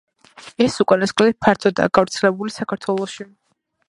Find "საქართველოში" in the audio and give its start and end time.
2.57-3.27